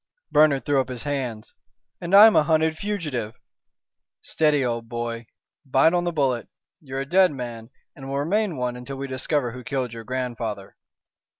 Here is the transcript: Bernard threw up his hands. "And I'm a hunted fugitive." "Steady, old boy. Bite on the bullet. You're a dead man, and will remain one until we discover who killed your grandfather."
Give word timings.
Bernard 0.31 0.65
threw 0.65 0.81
up 0.81 0.89
his 0.89 1.03
hands. 1.03 1.53
"And 2.01 2.15
I'm 2.15 2.35
a 2.35 2.41
hunted 2.41 2.75
fugitive." 2.75 3.35
"Steady, 4.23 4.65
old 4.65 4.89
boy. 4.89 5.27
Bite 5.63 5.93
on 5.93 6.05
the 6.05 6.11
bullet. 6.11 6.47
You're 6.81 7.01
a 7.01 7.05
dead 7.05 7.31
man, 7.31 7.69
and 7.95 8.07
will 8.09 8.17
remain 8.17 8.57
one 8.57 8.75
until 8.75 8.95
we 8.97 9.05
discover 9.07 9.51
who 9.51 9.63
killed 9.63 9.93
your 9.93 10.03
grandfather." 10.03 10.75